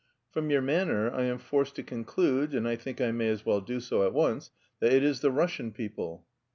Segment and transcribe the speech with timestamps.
[0.31, 3.61] "From your manner I am forced to conclude, and I think I may as well
[3.61, 6.25] do so at once, that it is the Russian people."